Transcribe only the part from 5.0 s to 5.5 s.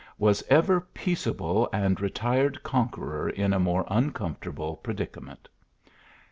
ment